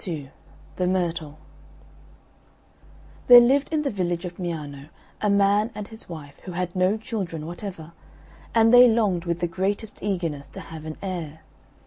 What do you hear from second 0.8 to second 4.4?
MYRTLE There lived in the village of